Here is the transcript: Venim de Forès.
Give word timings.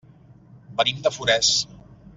Venim 0.79 1.05
de 1.09 1.13
Forès. 1.19 1.55